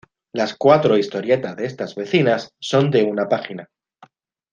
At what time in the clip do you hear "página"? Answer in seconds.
3.29-3.69